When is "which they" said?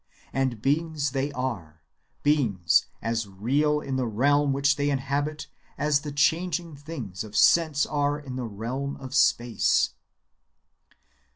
4.51-4.89